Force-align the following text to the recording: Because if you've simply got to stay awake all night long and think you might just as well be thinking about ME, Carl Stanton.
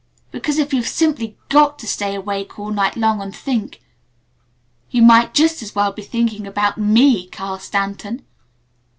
Because 0.31 0.57
if 0.57 0.73
you've 0.73 0.87
simply 0.87 1.37
got 1.49 1.77
to 1.77 1.85
stay 1.85 2.15
awake 2.15 2.57
all 2.57 2.71
night 2.71 2.95
long 2.97 3.21
and 3.21 3.35
think 3.35 3.83
you 4.89 5.03
might 5.03 5.35
just 5.35 5.61
as 5.61 5.75
well 5.75 5.91
be 5.91 6.01
thinking 6.01 6.47
about 6.47 6.79
ME, 6.79 7.27
Carl 7.27 7.59
Stanton. 7.59 8.25